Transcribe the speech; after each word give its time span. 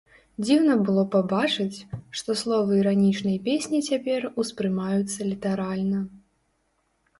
Дзіўна 0.43 0.77
было 0.85 1.03
пабачыць, 1.15 1.77
што 2.21 2.37
словы 2.43 2.79
іранічнай 2.81 3.37
песні 3.47 3.83
цяпер 3.91 4.27
успрымаюцца 4.41 5.31
літаральна. 5.31 5.99